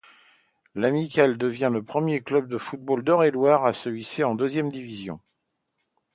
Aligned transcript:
L'Amicale 0.73 1.37
devient 1.37 1.69
le 1.71 1.83
premier 1.83 2.21
club 2.21 2.47
de 2.47 2.57
football 2.57 3.03
d'Eure-et-Loir 3.03 3.67
à 3.67 3.73
se 3.73 3.87
hisser 3.91 4.23
en 4.23 4.33
deuxième 4.33 4.69
division. 4.69 5.19